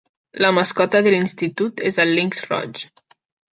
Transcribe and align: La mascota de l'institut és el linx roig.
La 0.45 0.49
mascota 0.57 1.01
de 1.09 1.11
l'institut 1.17 1.85
és 1.91 2.01
el 2.07 2.17
linx 2.21 2.43
roig. 2.49 2.85